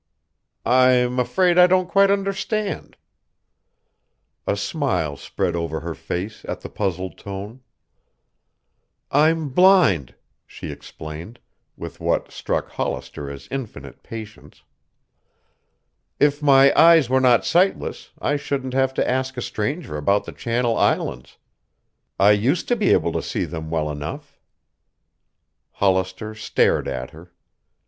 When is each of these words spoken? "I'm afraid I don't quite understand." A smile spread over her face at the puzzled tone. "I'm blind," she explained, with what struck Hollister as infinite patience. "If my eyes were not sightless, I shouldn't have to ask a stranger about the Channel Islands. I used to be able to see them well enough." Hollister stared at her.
"I'm 0.65 1.19
afraid 1.19 1.59
I 1.59 1.67
don't 1.67 1.87
quite 1.87 2.09
understand." 2.09 2.97
A 4.47 4.57
smile 4.57 5.15
spread 5.15 5.55
over 5.55 5.81
her 5.81 5.93
face 5.93 6.43
at 6.45 6.61
the 6.61 6.69
puzzled 6.69 7.19
tone. 7.19 7.61
"I'm 9.11 9.49
blind," 9.49 10.15
she 10.47 10.71
explained, 10.71 11.39
with 11.77 11.99
what 11.99 12.31
struck 12.31 12.69
Hollister 12.69 13.29
as 13.29 13.47
infinite 13.51 14.01
patience. 14.01 14.63
"If 16.19 16.41
my 16.41 16.73
eyes 16.75 17.07
were 17.07 17.21
not 17.21 17.45
sightless, 17.45 18.09
I 18.17 18.37
shouldn't 18.37 18.73
have 18.73 18.95
to 18.95 19.07
ask 19.07 19.37
a 19.37 19.39
stranger 19.43 19.97
about 19.97 20.25
the 20.25 20.31
Channel 20.33 20.77
Islands. 20.77 21.37
I 22.19 22.31
used 22.31 22.67
to 22.69 22.75
be 22.75 22.89
able 22.89 23.11
to 23.11 23.21
see 23.21 23.45
them 23.45 23.69
well 23.69 23.87
enough." 23.91 24.39
Hollister 25.73 26.33
stared 26.33 26.87
at 26.87 27.11
her. 27.11 27.31